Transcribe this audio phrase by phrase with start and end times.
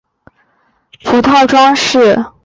[0.99, 2.25] 周围有麦穗和葡萄装饰。